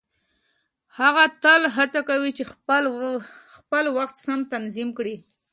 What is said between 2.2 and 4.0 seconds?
چې خپل